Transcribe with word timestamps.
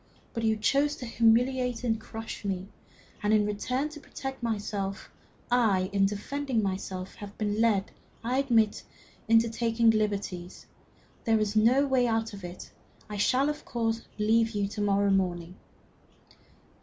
But 0.33 0.41
you 0.41 0.57
chose 0.57 0.95
to 0.95 1.05
humiliate 1.05 1.83
and 1.83 2.01
crush 2.01 2.43
me; 2.43 2.67
and 3.21 3.31
in 3.31 3.45
return, 3.45 3.87
to 3.89 3.99
protect 3.99 4.41
myself, 4.41 5.11
I, 5.51 5.91
in 5.93 6.07
defending 6.07 6.63
myself, 6.63 7.13
have 7.13 7.37
been 7.37 7.61
led, 7.61 7.91
I 8.23 8.39
admit 8.39 8.67
it, 8.67 8.83
into 9.27 9.47
taking 9.47 9.91
liberties. 9.91 10.65
There 11.25 11.39
is 11.39 11.55
no 11.55 11.85
way 11.85 12.07
out 12.07 12.33
of 12.33 12.43
it. 12.43 12.71
I 13.11 13.17
shall, 13.17 13.47
of 13.47 13.63
course, 13.63 14.01
leave 14.17 14.49
you 14.55 14.67
to 14.69 14.81
morrow 14.81 15.11
morning." 15.11 15.55